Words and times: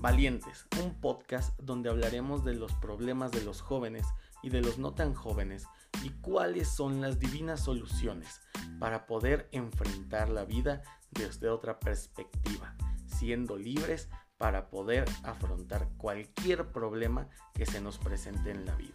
Valientes, 0.00 0.64
un 0.82 0.94
podcast 0.98 1.60
donde 1.60 1.90
hablaremos 1.90 2.42
de 2.42 2.54
los 2.54 2.72
problemas 2.76 3.32
de 3.32 3.42
los 3.44 3.60
jóvenes 3.60 4.06
y 4.42 4.48
de 4.48 4.62
los 4.62 4.78
no 4.78 4.94
tan 4.94 5.12
jóvenes 5.12 5.66
y 6.02 6.08
cuáles 6.08 6.68
son 6.68 7.02
las 7.02 7.18
divinas 7.18 7.60
soluciones 7.60 8.40
para 8.78 9.04
poder 9.04 9.50
enfrentar 9.52 10.30
la 10.30 10.46
vida 10.46 10.80
desde 11.10 11.50
otra 11.50 11.78
perspectiva, 11.78 12.74
siendo 13.04 13.58
libres 13.58 14.08
para 14.38 14.70
poder 14.70 15.04
afrontar 15.22 15.90
cualquier 15.98 16.72
problema 16.72 17.28
que 17.52 17.66
se 17.66 17.82
nos 17.82 17.98
presente 17.98 18.52
en 18.52 18.64
la 18.64 18.76
vida. 18.76 18.94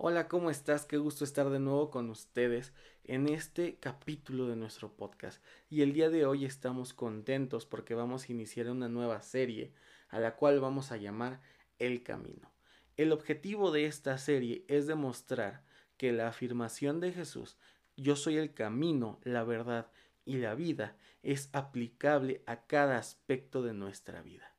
Hola, 0.00 0.28
¿cómo 0.28 0.48
estás? 0.48 0.86
Qué 0.86 0.96
gusto 0.96 1.24
estar 1.24 1.50
de 1.50 1.58
nuevo 1.58 1.90
con 1.90 2.08
ustedes 2.08 2.72
en 3.02 3.28
este 3.28 3.80
capítulo 3.80 4.46
de 4.46 4.54
nuestro 4.54 4.92
podcast. 4.92 5.42
Y 5.70 5.82
el 5.82 5.92
día 5.92 6.08
de 6.08 6.24
hoy 6.24 6.44
estamos 6.44 6.94
contentos 6.94 7.66
porque 7.66 7.94
vamos 7.94 8.22
a 8.22 8.32
iniciar 8.32 8.70
una 8.70 8.88
nueva 8.88 9.20
serie 9.22 9.72
a 10.08 10.20
la 10.20 10.36
cual 10.36 10.60
vamos 10.60 10.92
a 10.92 10.98
llamar 10.98 11.40
El 11.80 12.04
Camino. 12.04 12.52
El 12.96 13.10
objetivo 13.10 13.72
de 13.72 13.86
esta 13.86 14.18
serie 14.18 14.64
es 14.68 14.86
demostrar 14.86 15.64
que 15.96 16.12
la 16.12 16.28
afirmación 16.28 17.00
de 17.00 17.10
Jesús, 17.10 17.58
yo 17.96 18.14
soy 18.14 18.36
el 18.36 18.54
camino, 18.54 19.18
la 19.24 19.42
verdad 19.42 19.90
y 20.24 20.36
la 20.36 20.54
vida, 20.54 20.96
es 21.24 21.50
aplicable 21.52 22.44
a 22.46 22.66
cada 22.66 22.98
aspecto 22.98 23.64
de 23.64 23.74
nuestra 23.74 24.22
vida. 24.22 24.57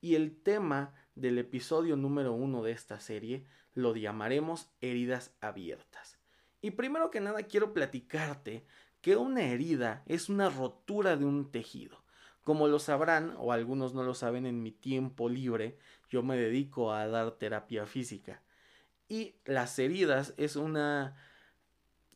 Y 0.00 0.14
el 0.14 0.40
tema 0.42 0.94
del 1.14 1.38
episodio 1.38 1.96
número 1.96 2.32
uno 2.32 2.62
de 2.62 2.72
esta 2.72 3.00
serie 3.00 3.46
lo 3.74 3.94
llamaremos 3.94 4.70
heridas 4.80 5.34
abiertas. 5.40 6.18
Y 6.62 6.72
primero 6.72 7.10
que 7.10 7.20
nada 7.20 7.42
quiero 7.42 7.72
platicarte 7.72 8.66
que 9.00 9.16
una 9.16 9.42
herida 9.44 10.02
es 10.06 10.28
una 10.28 10.50
rotura 10.50 11.16
de 11.16 11.24
un 11.24 11.50
tejido. 11.50 12.02
Como 12.44 12.68
lo 12.68 12.78
sabrán, 12.78 13.34
o 13.38 13.52
algunos 13.52 13.94
no 13.94 14.02
lo 14.02 14.14
saben, 14.14 14.46
en 14.46 14.62
mi 14.62 14.72
tiempo 14.72 15.28
libre 15.28 15.78
yo 16.08 16.22
me 16.22 16.36
dedico 16.36 16.92
a 16.92 17.06
dar 17.06 17.32
terapia 17.32 17.86
física. 17.86 18.42
Y 19.08 19.34
las 19.44 19.78
heridas 19.78 20.34
es 20.36 20.56
una 20.56 21.16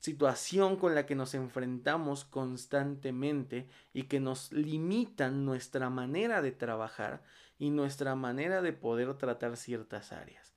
situación 0.00 0.76
con 0.76 0.94
la 0.94 1.06
que 1.06 1.14
nos 1.14 1.34
enfrentamos 1.34 2.24
constantemente 2.24 3.68
y 3.92 4.02
que 4.02 4.20
nos 4.20 4.52
limitan 4.52 5.44
nuestra 5.46 5.88
manera 5.88 6.42
de 6.42 6.52
trabajar 6.52 7.22
y 7.58 7.70
nuestra 7.70 8.14
manera 8.14 8.62
de 8.62 8.72
poder 8.72 9.14
tratar 9.14 9.56
ciertas 9.56 10.12
áreas. 10.12 10.54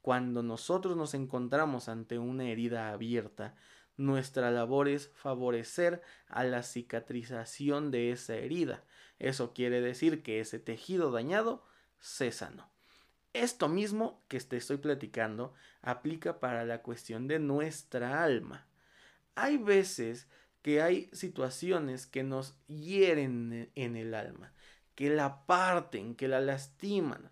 Cuando 0.00 0.42
nosotros 0.42 0.96
nos 0.96 1.14
encontramos 1.14 1.88
ante 1.88 2.18
una 2.18 2.44
herida 2.44 2.90
abierta, 2.90 3.54
nuestra 3.96 4.50
labor 4.50 4.88
es 4.88 5.10
favorecer 5.14 6.02
a 6.28 6.44
la 6.44 6.62
cicatrización 6.62 7.90
de 7.90 8.12
esa 8.12 8.36
herida. 8.36 8.84
Eso 9.18 9.52
quiere 9.52 9.80
decir 9.80 10.22
que 10.22 10.40
ese 10.40 10.60
tejido 10.60 11.10
dañado 11.10 11.66
se 11.98 12.30
sanó. 12.30 12.70
Esto 13.32 13.68
mismo 13.68 14.24
que 14.28 14.40
te 14.40 14.56
estoy 14.56 14.78
platicando 14.78 15.52
aplica 15.82 16.40
para 16.40 16.64
la 16.64 16.82
cuestión 16.82 17.28
de 17.28 17.38
nuestra 17.38 18.22
alma. 18.22 18.68
Hay 19.34 19.58
veces 19.58 20.28
que 20.62 20.80
hay 20.80 21.10
situaciones 21.12 22.06
que 22.06 22.22
nos 22.22 22.56
hieren 22.66 23.70
en 23.74 23.96
el 23.96 24.14
alma, 24.14 24.52
que 24.98 25.10
la 25.10 25.46
parten, 25.46 26.16
que 26.16 26.26
la 26.26 26.40
lastiman. 26.40 27.30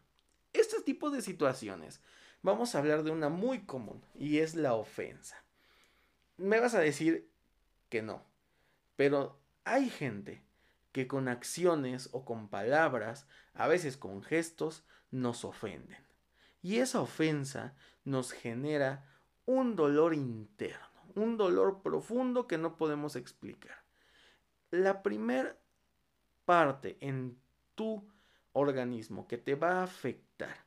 Este 0.52 0.80
tipo 0.82 1.10
de 1.10 1.20
situaciones 1.20 2.00
vamos 2.40 2.72
a 2.72 2.78
hablar 2.78 3.02
de 3.02 3.10
una 3.10 3.28
muy 3.28 3.66
común 3.66 4.04
y 4.14 4.38
es 4.38 4.54
la 4.54 4.74
ofensa. 4.74 5.42
Me 6.36 6.60
vas 6.60 6.76
a 6.76 6.78
decir 6.78 7.28
que 7.88 8.02
no, 8.02 8.22
pero 8.94 9.40
hay 9.64 9.90
gente 9.90 10.44
que 10.92 11.08
con 11.08 11.26
acciones 11.26 12.08
o 12.12 12.24
con 12.24 12.50
palabras, 12.50 13.26
a 13.52 13.66
veces 13.66 13.96
con 13.96 14.22
gestos, 14.22 14.84
nos 15.10 15.44
ofenden. 15.44 16.06
Y 16.62 16.76
esa 16.76 17.00
ofensa 17.00 17.74
nos 18.04 18.30
genera 18.30 19.04
un 19.44 19.74
dolor 19.74 20.14
interno, 20.14 21.02
un 21.16 21.36
dolor 21.36 21.82
profundo 21.82 22.46
que 22.46 22.58
no 22.58 22.76
podemos 22.76 23.16
explicar. 23.16 23.82
La 24.70 25.02
primera 25.02 25.58
parte 26.44 26.96
en 27.00 27.44
tu 27.76 28.04
organismo 28.52 29.28
que 29.28 29.38
te 29.38 29.54
va 29.54 29.80
a 29.80 29.84
afectar 29.84 30.66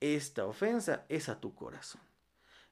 esta 0.00 0.46
ofensa 0.46 1.04
es 1.08 1.28
a 1.28 1.40
tu 1.40 1.54
corazón. 1.54 2.02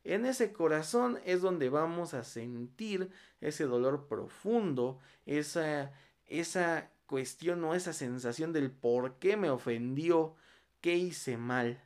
En 0.04 0.24
ese 0.24 0.52
corazón 0.52 1.19
es 1.24 1.42
donde 1.42 1.69
vamos 1.69 2.14
a 2.14 2.22
sentir 2.22 3.10
ese 3.41 3.64
dolor 3.64 4.06
profundo, 4.06 5.00
esa, 5.26 5.92
esa 6.26 6.91
cuestión 7.06 7.64
o 7.64 7.74
esa 7.74 7.92
sensación 7.92 8.52
del 8.52 8.70
por 8.70 9.19
qué 9.19 9.36
me 9.36 9.50
ofendió, 9.50 10.36
qué 10.80 10.97
hice 10.97 11.36
mal, 11.36 11.82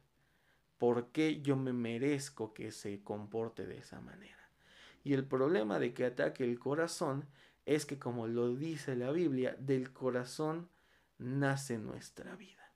por 0.76 1.08
qué 1.12 1.40
yo 1.40 1.56
me 1.56 1.72
merezco 1.72 2.52
que 2.52 2.72
se 2.72 3.02
comporte 3.02 3.66
de 3.66 3.78
esa 3.78 4.00
manera. 4.00 4.50
Y 5.02 5.14
el 5.14 5.24
problema 5.24 5.78
de 5.78 5.94
que 5.94 6.04
ataque 6.04 6.44
el 6.44 6.58
corazón 6.58 7.26
es 7.64 7.86
que, 7.86 7.98
como 7.98 8.26
lo 8.26 8.54
dice 8.54 8.96
la 8.96 9.12
Biblia, 9.12 9.56
del 9.58 9.92
corazón 9.92 10.68
nace 11.20 11.78
nuestra 11.78 12.34
vida. 12.34 12.72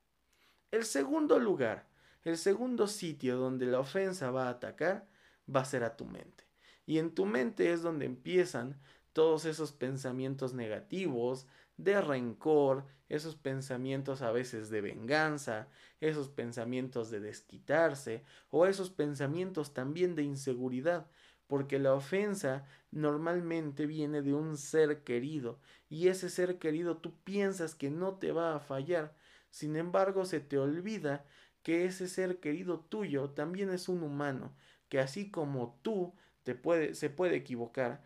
El 0.71 0.85
segundo 0.85 1.39
lugar 1.39 1.87
el 2.25 2.37
segundo 2.37 2.87
sitio 2.87 3.37
donde 3.37 3.67
la 3.67 3.79
ofensa 3.79 4.31
va 4.31 4.47
a 4.47 4.49
atacar 4.49 5.07
va 5.53 5.61
a 5.61 5.65
ser 5.65 5.83
a 5.83 5.95
tu 5.95 6.05
mente. 6.05 6.43
Y 6.87 6.97
en 6.97 7.13
tu 7.13 7.25
mente 7.27 7.71
es 7.71 7.83
donde 7.83 8.05
empiezan 8.05 8.79
todos 9.13 9.45
esos 9.45 9.71
pensamientos 9.71 10.53
negativos, 10.53 11.47
de 11.77 12.01
rencor, 12.01 12.85
esos 13.09 13.35
pensamientos 13.35 14.23
a 14.23 14.31
veces 14.31 14.71
de 14.71 14.81
venganza, 14.81 15.67
esos 16.01 16.29
pensamientos 16.29 17.11
de 17.11 17.19
desquitarse 17.19 18.23
o 18.49 18.65
esos 18.65 18.89
pensamientos 18.89 19.75
también 19.75 20.15
de 20.15 20.23
inseguridad, 20.23 21.05
porque 21.47 21.79
la 21.79 21.93
ofensa 21.93 22.67
normalmente 22.91 23.85
viene 23.85 24.21
de 24.21 24.33
un 24.33 24.57
ser 24.57 25.03
querido 25.03 25.59
y 25.89 26.07
ese 26.07 26.29
ser 26.29 26.59
querido 26.59 26.97
tú 26.97 27.13
piensas 27.23 27.75
que 27.75 27.89
no 27.89 28.15
te 28.15 28.31
va 28.31 28.55
a 28.55 28.59
fallar, 28.59 29.15
sin 29.49 29.75
embargo 29.75 30.25
se 30.25 30.39
te 30.39 30.57
olvida 30.57 31.25
que 31.63 31.85
ese 31.85 32.07
ser 32.07 32.39
querido 32.39 32.79
tuyo 32.79 33.31
también 33.31 33.71
es 33.71 33.89
un 33.89 34.03
humano, 34.03 34.55
que 34.89 34.99
así 34.99 35.31
como 35.31 35.79
tú 35.81 36.13
te 36.43 36.55
puede, 36.55 36.93
se 36.95 37.09
puede 37.09 37.35
equivocar 37.35 38.03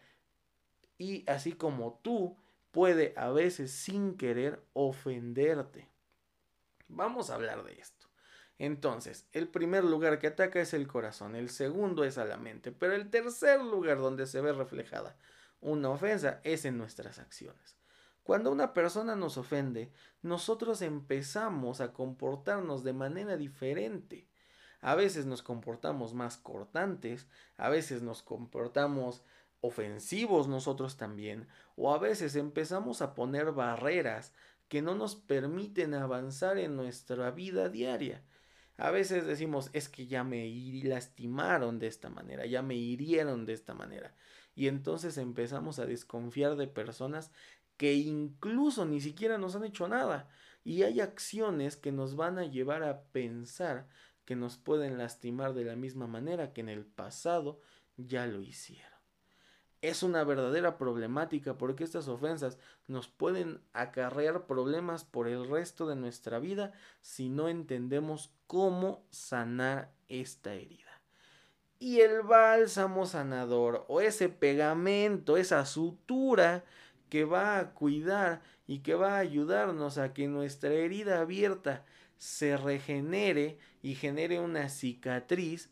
y 0.98 1.30
así 1.30 1.54
como 1.54 2.00
tú 2.04 2.38
puede 2.72 3.14
a 3.18 3.30
veces 3.30 3.72
sin 3.72 4.16
querer 4.18 4.64
ofenderte. 4.74 5.90
Vamos 6.88 7.30
a 7.30 7.36
hablar 7.36 7.64
de 7.64 7.74
esto. 7.74 7.99
Entonces, 8.60 9.26
el 9.32 9.48
primer 9.48 9.84
lugar 9.84 10.20
que 10.20 10.28
ataca 10.28 10.60
es 10.60 10.74
el 10.74 10.86
corazón, 10.86 11.36
el 11.36 11.50
segundo 11.50 12.04
es 12.04 12.18
a 12.18 12.26
la 12.26 12.38
mente, 12.38 12.72
pero 12.72 12.94
el 12.94 13.10
tercer 13.10 13.62
lugar 13.62 13.98
donde 13.98 14.28
se 14.28 14.42
ve 14.42 14.54
reflejada 14.54 15.16
una 15.62 15.90
ofensa 15.90 16.40
es 16.44 16.66
en 16.66 16.78
nuestras 16.78 17.20
acciones. 17.20 17.78
Cuando 18.24 18.52
una 18.52 18.74
persona 18.74 19.16
nos 19.16 19.38
ofende, 19.38 19.92
nosotros 20.22 20.82
empezamos 20.82 21.82
a 21.82 21.92
comportarnos 21.94 22.84
de 22.84 22.94
manera 22.94 23.38
diferente. 23.38 24.30
A 24.82 24.96
veces 24.96 25.26
nos 25.26 25.42
comportamos 25.42 26.14
más 26.14 26.38
cortantes, 26.38 27.28
a 27.58 27.70
veces 27.70 28.02
nos 28.02 28.24
comportamos 28.24 29.24
ofensivos 29.62 30.48
nosotros 30.48 30.96
también, 30.96 31.48
o 31.76 31.94
a 31.94 31.98
veces 31.98 32.36
empezamos 32.36 33.02
a 33.02 33.14
poner 33.16 33.52
barreras 33.52 34.32
que 34.70 34.82
no 34.82 34.96
nos 34.96 35.16
permiten 35.16 35.94
avanzar 35.94 36.58
en 36.58 36.78
nuestra 36.78 37.32
vida 37.32 37.68
diaria. 37.68 38.24
A 38.80 38.92
veces 38.92 39.28
decimos, 39.28 39.70
es 39.74 39.90
que 39.90 40.08
ya 40.08 40.24
me 40.24 40.48
lastimaron 40.84 41.80
de 41.80 41.88
esta 41.88 42.10
manera, 42.10 42.46
ya 42.46 42.62
me 42.62 42.76
hirieron 42.76 43.46
de 43.46 43.54
esta 43.54 43.74
manera. 43.74 44.16
Y 44.56 44.68
entonces 44.68 45.18
empezamos 45.18 45.80
a 45.80 45.86
desconfiar 45.86 46.56
de 46.56 46.68
personas 46.68 47.32
que 47.76 47.94
incluso 47.94 48.86
ni 48.86 49.02
siquiera 49.02 49.38
nos 49.38 49.56
han 49.56 49.66
hecho 49.66 49.88
nada. 49.88 50.30
Y 50.64 50.84
hay 50.84 51.02
acciones 51.02 51.76
que 51.76 51.92
nos 51.92 52.16
van 52.16 52.38
a 52.38 52.46
llevar 52.46 52.84
a 52.84 53.04
pensar 53.04 53.88
que 54.24 54.36
nos 54.36 54.58
pueden 54.58 54.98
lastimar 54.98 55.54
de 55.54 55.66
la 55.66 55.76
misma 55.76 56.08
manera 56.08 56.54
que 56.54 56.62
en 56.62 56.70
el 56.70 56.86
pasado 56.86 57.60
ya 57.98 58.28
lo 58.28 58.42
hicieron. 58.42 58.99
Es 59.82 60.04
una 60.04 60.26
verdadera 60.26 60.78
problemática 60.78 61.58
porque 61.58 61.86
estas 61.86 62.10
ofensas 62.10 62.58
nos 62.88 63.08
pueden 63.08 63.62
acarrear 63.72 64.46
problemas 64.46 65.06
por 65.06 65.28
el 65.28 65.50
resto 65.50 65.88
de 65.88 65.96
nuestra 65.96 66.40
vida 66.40 66.74
si 67.02 67.30
no 67.30 67.48
entendemos 67.48 68.34
cómo 68.46 69.06
sanar 69.10 69.92
esta 70.10 70.54
herida. 70.54 71.02
Y 71.80 72.02
el 72.02 72.24
bálsamo 72.24 73.06
sanador 73.06 73.86
o 73.88 74.02
ese 74.02 74.28
pegamento, 74.28 75.38
esa 75.38 75.66
sutura 75.66 76.66
que 77.10 77.24
va 77.24 77.58
a 77.58 77.74
cuidar 77.74 78.42
y 78.68 78.80
que 78.80 78.96
va 78.96 79.16
a 79.16 79.20
ayudarnos 79.20 79.98
a 79.98 80.14
que 80.14 80.28
nuestra 80.28 80.74
herida 80.74 81.22
abierta 81.22 81.86
se 82.18 82.58
regenere 82.58 83.58
y 83.82 83.96
genere 83.96 84.42
una 84.42 84.68
cicatriz 84.68 85.70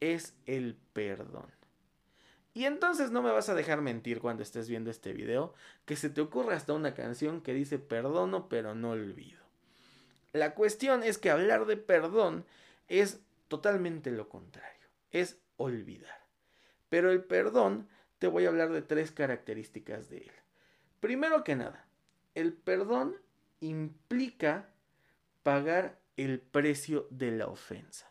es 0.00 0.34
el 0.44 0.76
perdón. 0.92 1.46
Y 2.54 2.66
entonces 2.66 3.10
no 3.10 3.20
me 3.20 3.32
vas 3.32 3.48
a 3.48 3.54
dejar 3.54 3.82
mentir 3.82 4.20
cuando 4.20 4.44
estés 4.44 4.68
viendo 4.68 4.88
este 4.88 5.12
video, 5.12 5.52
que 5.84 5.96
se 5.96 6.08
te 6.08 6.20
ocurra 6.20 6.56
hasta 6.56 6.72
una 6.72 6.94
canción 6.94 7.40
que 7.40 7.52
dice 7.52 7.80
perdono 7.80 8.48
pero 8.48 8.76
no 8.76 8.90
olvido. 8.90 9.42
La 10.32 10.54
cuestión 10.54 11.02
es 11.02 11.18
que 11.18 11.30
hablar 11.30 11.66
de 11.66 11.76
perdón 11.76 12.46
es 12.86 13.20
totalmente 13.48 14.12
lo 14.12 14.28
contrario, 14.28 14.86
es 15.10 15.38
olvidar. 15.56 16.26
Pero 16.88 17.10
el 17.10 17.24
perdón, 17.24 17.88
te 18.20 18.28
voy 18.28 18.44
a 18.44 18.50
hablar 18.50 18.70
de 18.70 18.82
tres 18.82 19.10
características 19.10 20.08
de 20.08 20.18
él. 20.18 20.32
Primero 21.00 21.42
que 21.42 21.56
nada, 21.56 21.86
el 22.36 22.52
perdón 22.52 23.16
implica 23.60 24.70
pagar 25.42 25.98
el 26.16 26.40
precio 26.40 27.08
de 27.10 27.32
la 27.32 27.48
ofensa. 27.48 28.10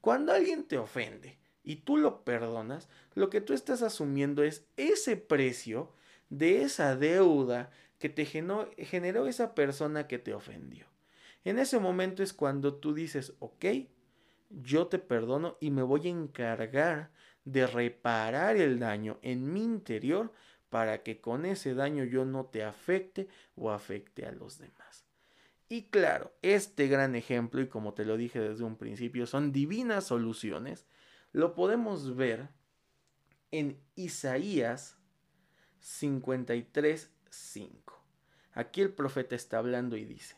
Cuando 0.00 0.32
alguien 0.32 0.64
te 0.64 0.78
ofende 0.78 1.38
y 1.64 1.76
tú 1.76 1.96
lo 1.96 2.24
perdonas, 2.24 2.88
lo 3.14 3.30
que 3.30 3.40
tú 3.40 3.54
estás 3.54 3.82
asumiendo 3.82 4.44
es 4.44 4.66
ese 4.76 5.16
precio 5.16 5.90
de 6.28 6.62
esa 6.62 6.94
deuda 6.94 7.70
que 7.98 8.08
te 8.08 8.26
generó, 8.26 9.26
esa 9.26 9.54
persona 9.54 10.06
que 10.06 10.18
te 10.18 10.34
ofendió. 10.34 10.86
En 11.44 11.58
ese 11.58 11.78
momento 11.78 12.22
es 12.22 12.32
cuando 12.32 12.74
tú 12.74 12.94
dices, 12.94 13.32
ok, 13.38 13.64
yo 14.50 14.86
te 14.86 14.98
perdono 14.98 15.56
y 15.60 15.70
me 15.70 15.82
voy 15.82 16.06
a 16.06 16.10
encargar 16.10 17.10
de 17.44 17.66
reparar 17.66 18.56
el 18.56 18.78
daño 18.78 19.18
en 19.22 19.52
mi 19.52 19.62
interior 19.62 20.32
para 20.70 21.02
que 21.02 21.20
con 21.20 21.44
ese 21.44 21.74
daño 21.74 22.04
yo 22.04 22.24
no 22.24 22.46
te 22.46 22.64
afecte 22.64 23.28
o 23.56 23.70
afecte 23.70 24.26
a 24.26 24.32
los 24.32 24.58
demás. 24.58 25.04
Y 25.68 25.84
claro, 25.84 26.32
este 26.42 26.88
gran 26.88 27.14
ejemplo, 27.14 27.60
y 27.60 27.68
como 27.68 27.94
te 27.94 28.04
lo 28.04 28.16
dije 28.16 28.38
desde 28.38 28.64
un 28.64 28.76
principio, 28.76 29.26
son 29.26 29.52
divinas 29.52 30.04
soluciones, 30.04 30.86
lo 31.34 31.54
podemos 31.54 32.16
ver 32.16 32.48
en 33.50 33.78
Isaías 33.96 34.96
53.5. 35.82 37.74
Aquí 38.52 38.80
el 38.80 38.94
profeta 38.94 39.34
está 39.34 39.58
hablando 39.58 39.96
y 39.96 40.04
dice, 40.04 40.36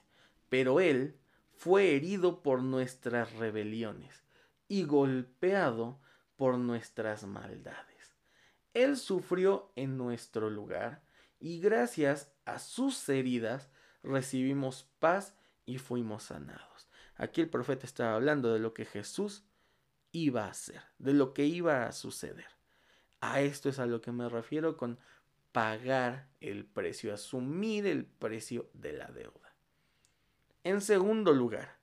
pero 0.48 0.80
él 0.80 1.20
fue 1.54 1.94
herido 1.94 2.42
por 2.42 2.62
nuestras 2.62 3.34
rebeliones 3.34 4.24
y 4.68 4.84
golpeado 4.84 6.00
por 6.34 6.56
nuestras 6.56 7.26
maldades. 7.26 8.16
Él 8.72 8.96
sufrió 8.96 9.70
en 9.76 9.98
nuestro 9.98 10.48
lugar 10.48 11.04
y 11.38 11.60
gracias 11.60 12.32
a 12.46 12.58
sus 12.58 13.06
heridas 13.10 13.70
recibimos 14.02 14.88
paz 14.98 15.36
y 15.66 15.76
fuimos 15.76 16.22
sanados. 16.22 16.88
Aquí 17.16 17.42
el 17.42 17.50
profeta 17.50 17.84
estaba 17.84 18.14
hablando 18.14 18.54
de 18.54 18.60
lo 18.60 18.72
que 18.72 18.86
Jesús 18.86 19.44
iba 20.16 20.46
a 20.46 20.50
hacer, 20.50 20.80
de 20.98 21.12
lo 21.12 21.34
que 21.34 21.44
iba 21.44 21.86
a 21.86 21.92
suceder. 21.92 22.48
A 23.20 23.40
esto 23.40 23.68
es 23.68 23.78
a 23.78 23.86
lo 23.86 24.00
que 24.00 24.12
me 24.12 24.28
refiero 24.28 24.76
con 24.76 24.98
pagar 25.52 26.28
el 26.40 26.64
precio, 26.64 27.12
asumir 27.12 27.86
el 27.86 28.06
precio 28.06 28.70
de 28.72 28.94
la 28.94 29.06
deuda. 29.08 29.54
En 30.64 30.80
segundo 30.80 31.32
lugar, 31.32 31.78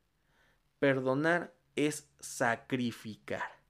perdonar 0.80 1.54
es 1.76 2.10
sacrificar. 2.20 3.64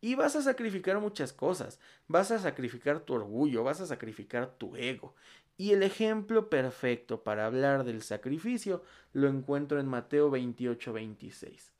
Y 0.00 0.14
vas 0.14 0.34
a 0.34 0.42
sacrificar 0.42 0.98
muchas 0.98 1.32
cosas. 1.32 1.78
Vas 2.08 2.30
a 2.30 2.38
sacrificar 2.38 3.00
tu 3.00 3.14
orgullo, 3.14 3.64
vas 3.64 3.80
a 3.80 3.86
sacrificar 3.86 4.56
tu 4.56 4.74
ego. 4.76 5.14
Y 5.56 5.72
el 5.72 5.82
ejemplo 5.82 6.48
perfecto 6.48 7.22
para 7.22 7.46
hablar 7.46 7.84
del 7.84 8.02
sacrificio 8.02 8.82
lo 9.12 9.28
encuentro 9.28 9.78
en 9.78 9.86
Mateo 9.86 10.30
28, 10.30 10.92
26. 10.94 11.72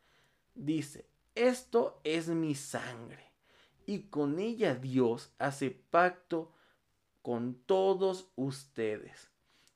Dice, 0.54 1.09
esto 1.48 2.00
es 2.04 2.28
mi 2.28 2.54
sangre. 2.54 3.32
Y 3.86 4.04
con 4.08 4.38
ella 4.38 4.74
Dios 4.74 5.32
hace 5.38 5.70
pacto 5.70 6.52
con 7.22 7.54
todos 7.66 8.30
ustedes, 8.36 9.30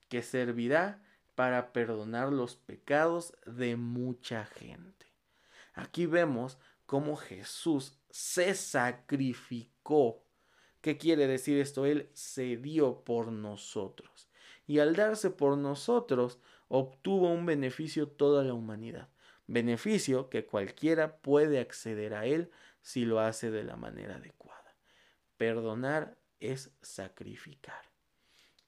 que 0.09 0.23
servirá 0.23 1.03
para 1.35 1.73
perdonar 1.73 2.33
los 2.33 2.57
pecados 2.57 3.35
de 3.45 3.77
mucha 3.77 4.45
gente. 4.47 5.07
Aquí 5.75 6.07
vemos 6.07 6.59
cómo 6.87 7.17
Jesús 7.17 7.99
se 8.11 8.55
sacrificó. 8.55 10.23
¿Qué 10.81 10.97
quiere 10.97 11.27
decir 11.27 11.59
esto? 11.59 11.87
Él 11.87 12.11
se 12.13 12.57
dio 12.57 13.05
por 13.05 13.33
nosotros. 13.33 14.29
Y 14.67 14.79
al 14.79 14.95
darse 14.95 15.31
por 15.31 15.59
nosotros, 15.59 16.39
obtuvo 16.69 17.33
un 17.33 17.47
beneficio 17.47 18.09
toda 18.09 18.45
la 18.45 18.55
humanidad. 18.55 19.09
Beneficio 19.47 20.31
que 20.31 20.47
cualquiera 20.47 21.19
puede 21.19 21.61
acceder 21.61 22.15
a 22.15 22.27
él 22.27 22.51
si 22.81 23.05
lo 23.05 23.21
hace 23.21 23.51
de 23.51 23.65
la 23.65 23.77
manera 23.77 24.17
adecuada. 24.17 24.77
Perdonar 25.37 26.17
es 26.41 26.71
sacrificar. 26.83 27.83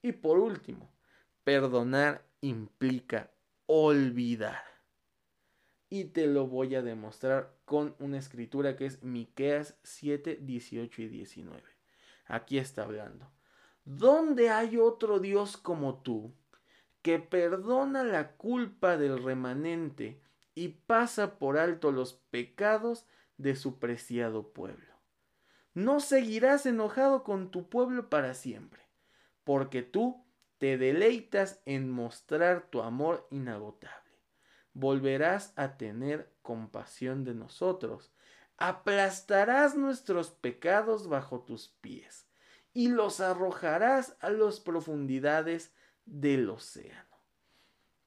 Y 0.03 0.13
por 0.13 0.39
último, 0.39 0.93
perdonar 1.45 2.27
implica 2.41 3.31
olvidar 3.67 4.77
y 5.89 6.05
te 6.07 6.27
lo 6.27 6.47
voy 6.47 6.75
a 6.75 6.83
demostrar 6.83 7.55
con 7.65 7.95
una 7.99 8.19
escritura 8.19 8.77
que 8.77 8.87
es 8.87 9.03
Miqueas 9.03 9.79
7, 9.83 10.41
18 10.43 11.03
y 11.03 11.09
19. 11.09 11.63
Aquí 12.27 12.59
está 12.59 12.83
hablando. 12.83 13.31
¿Dónde 13.85 14.51
hay 14.51 14.79
otro 14.79 15.21
Dios 15.21 15.57
como 15.57 16.03
tú 16.03 16.35
que 17.03 17.21
perdona 17.21 18.03
la 18.03 18.33
culpa 18.33 18.97
del 18.97 19.23
remanente 19.23 20.21
y 20.57 20.71
pasa 20.71 21.39
por 21.39 21.57
alto 21.57 21.93
los 21.93 22.15
pecados 22.15 23.07
de 23.37 23.55
su 23.55 23.79
preciado 23.79 24.53
pueblo? 24.53 24.93
No 25.75 26.01
seguirás 26.01 26.67
enojado 26.67 27.23
con 27.23 27.53
tu 27.53 27.69
pueblo 27.69 28.11
para 28.11 28.35
siempre, 28.35 28.83
porque 29.45 29.83
tú 29.83 30.27
te 30.59 30.77
deleitas 30.79 31.63
en 31.65 31.89
mostrar 31.89 32.69
tu 32.71 32.83
amor 32.83 33.29
inagotable 33.31 34.07
volverás 34.77 35.55
a 35.57 35.79
tener 35.79 36.31
compasión 36.43 37.25
de 37.25 37.35
nosotros. 37.35 38.13
Aplastarás 38.59 39.75
nuestros 39.75 40.31
pecados 40.31 41.09
bajo 41.09 41.41
tus 41.41 41.69
pies 41.81 42.29
y 42.75 42.89
los 42.89 43.21
arrojarás 43.21 44.17
a 44.21 44.29
las 44.29 44.61
profundidades 44.61 45.75
del 46.05 46.51
océano. 46.51 47.06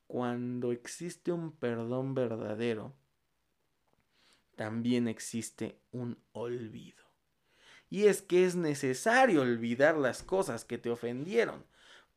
Cuando 0.09 0.71
existe 0.71 1.31
un 1.31 1.51
perdón 1.51 2.15
verdadero, 2.15 2.95
también 4.55 5.07
existe 5.07 5.77
un 5.91 6.17
olvido. 6.31 7.03
Y 7.91 8.07
es 8.07 8.23
que 8.23 8.43
es 8.43 8.55
necesario 8.55 9.43
olvidar 9.43 9.97
las 9.97 10.23
cosas 10.23 10.65
que 10.65 10.79
te 10.79 10.89
ofendieron, 10.89 11.63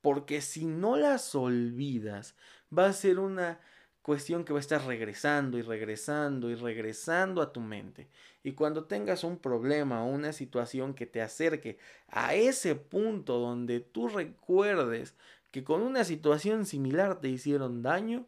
porque 0.00 0.40
si 0.40 0.64
no 0.64 0.96
las 0.96 1.34
olvidas, 1.34 2.34
va 2.76 2.86
a 2.86 2.94
ser 2.94 3.18
una 3.18 3.60
cuestión 4.00 4.46
que 4.46 4.54
va 4.54 4.58
a 4.58 4.60
estar 4.60 4.86
regresando 4.86 5.58
y 5.58 5.62
regresando 5.62 6.48
y 6.48 6.54
regresando 6.54 7.42
a 7.42 7.52
tu 7.52 7.60
mente. 7.60 8.08
Y 8.42 8.52
cuando 8.52 8.86
tengas 8.86 9.22
un 9.22 9.36
problema 9.36 10.02
o 10.02 10.06
una 10.08 10.32
situación 10.32 10.94
que 10.94 11.04
te 11.04 11.20
acerque 11.20 11.76
a 12.08 12.34
ese 12.34 12.74
punto 12.74 13.38
donde 13.38 13.80
tú 13.80 14.08
recuerdes 14.08 15.14
que 15.52 15.62
con 15.62 15.82
una 15.82 16.04
situación 16.04 16.66
similar 16.66 17.20
te 17.20 17.28
hicieron 17.28 17.82
daño, 17.82 18.26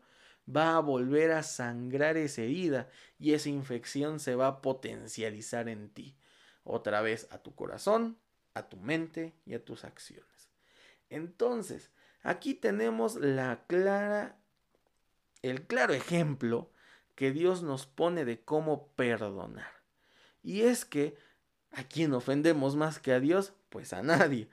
va 0.49 0.76
a 0.76 0.81
volver 0.81 1.33
a 1.33 1.43
sangrar 1.43 2.16
esa 2.16 2.43
herida 2.43 2.88
y 3.19 3.33
esa 3.33 3.49
infección 3.49 4.21
se 4.21 4.37
va 4.37 4.47
a 4.47 4.62
potencializar 4.62 5.69
en 5.69 5.88
ti. 5.88 6.16
Otra 6.62 7.00
vez 7.00 7.26
a 7.33 7.38
tu 7.38 7.54
corazón, 7.54 8.19
a 8.52 8.69
tu 8.69 8.76
mente 8.76 9.35
y 9.45 9.54
a 9.54 9.64
tus 9.64 9.85
acciones. 9.85 10.50
Entonces, 11.11 11.90
aquí 12.23 12.54
tenemos 12.54 13.16
la 13.16 13.64
clara 13.66 14.38
el 15.45 15.66
claro 15.66 15.93
ejemplo 15.93 16.71
que 17.14 17.31
Dios 17.31 17.62
nos 17.62 17.87
pone 17.87 18.25
de 18.25 18.40
cómo 18.43 18.88
perdonar. 18.97 19.71
Y 20.43 20.62
es 20.62 20.87
que 20.87 21.19
a 21.71 21.85
quién 21.85 22.14
ofendemos 22.14 22.76
más 22.76 22.99
que 22.99 23.12
a 23.12 23.21
Dios, 23.21 23.52
pues 23.69 23.93
a 23.93 24.02
nadie, 24.02 24.49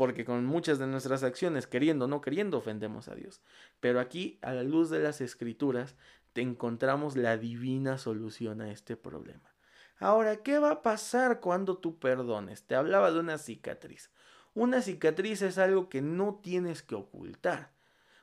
porque 0.00 0.24
con 0.24 0.46
muchas 0.46 0.78
de 0.78 0.86
nuestras 0.86 1.22
acciones, 1.24 1.66
queriendo 1.66 2.06
o 2.06 2.08
no 2.08 2.22
queriendo, 2.22 2.56
ofendemos 2.56 3.08
a 3.08 3.14
Dios. 3.14 3.42
Pero 3.80 4.00
aquí, 4.00 4.38
a 4.40 4.54
la 4.54 4.62
luz 4.62 4.88
de 4.88 4.98
las 4.98 5.20
escrituras, 5.20 5.94
te 6.32 6.40
encontramos 6.40 7.18
la 7.18 7.36
divina 7.36 7.98
solución 7.98 8.62
a 8.62 8.72
este 8.72 8.96
problema. 8.96 9.54
Ahora, 9.98 10.36
¿qué 10.38 10.58
va 10.58 10.70
a 10.70 10.82
pasar 10.82 11.40
cuando 11.40 11.76
tú 11.76 11.98
perdones? 11.98 12.62
Te 12.62 12.76
hablaba 12.76 13.12
de 13.12 13.20
una 13.20 13.36
cicatriz. 13.36 14.10
Una 14.54 14.80
cicatriz 14.80 15.42
es 15.42 15.58
algo 15.58 15.90
que 15.90 16.00
no 16.00 16.40
tienes 16.42 16.82
que 16.82 16.94
ocultar. 16.94 17.74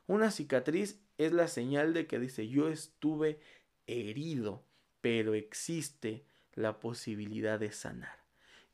Una 0.07 0.31
cicatriz 0.31 0.99
es 1.19 1.31
la 1.31 1.47
señal 1.47 1.93
de 1.93 2.07
que 2.07 2.17
dice 2.17 2.47
yo 2.47 2.69
estuve 2.69 3.39
herido, 3.85 4.65
pero 4.99 5.35
existe 5.35 6.25
la 6.55 6.79
posibilidad 6.79 7.59
de 7.59 7.71
sanar. 7.71 8.17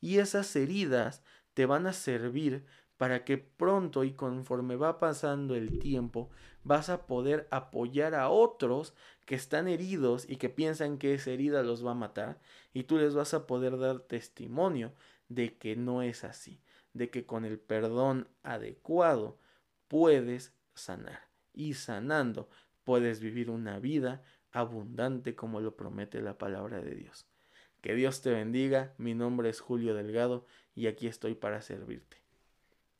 Y 0.00 0.20
esas 0.20 0.56
heridas 0.56 1.22
te 1.52 1.66
van 1.66 1.86
a 1.86 1.92
servir 1.92 2.64
para 2.96 3.24
que 3.24 3.38
pronto 3.38 4.04
y 4.04 4.12
conforme 4.12 4.76
va 4.76 4.98
pasando 4.98 5.54
el 5.54 5.78
tiempo 5.78 6.30
vas 6.62 6.88
a 6.88 7.06
poder 7.06 7.48
apoyar 7.50 8.14
a 8.14 8.28
otros 8.28 8.94
que 9.24 9.34
están 9.34 9.68
heridos 9.68 10.28
y 10.28 10.36
que 10.36 10.48
piensan 10.48 10.98
que 10.98 11.14
esa 11.14 11.30
herida 11.30 11.62
los 11.62 11.84
va 11.84 11.92
a 11.92 11.94
matar 11.94 12.40
y 12.72 12.84
tú 12.84 12.98
les 12.98 13.14
vas 13.14 13.34
a 13.34 13.46
poder 13.46 13.78
dar 13.78 14.00
testimonio 14.00 14.92
de 15.28 15.56
que 15.56 15.76
no 15.76 16.02
es 16.02 16.24
así, 16.24 16.60
de 16.92 17.10
que 17.10 17.26
con 17.26 17.44
el 17.44 17.58
perdón 17.58 18.28
adecuado 18.42 19.38
puedes 19.88 20.54
sanar 20.74 21.28
y 21.52 21.74
sanando 21.74 22.48
puedes 22.84 23.20
vivir 23.20 23.50
una 23.50 23.78
vida 23.78 24.22
abundante 24.52 25.34
como 25.34 25.60
lo 25.60 25.76
promete 25.76 26.20
la 26.20 26.38
palabra 26.38 26.80
de 26.80 26.94
Dios. 26.94 27.26
Que 27.80 27.94
Dios 27.94 28.22
te 28.22 28.30
bendiga, 28.30 28.94
mi 28.98 29.14
nombre 29.14 29.50
es 29.50 29.60
Julio 29.60 29.94
Delgado 29.94 30.46
y 30.74 30.86
aquí 30.86 31.06
estoy 31.06 31.34
para 31.34 31.60
servirte. 31.60 32.23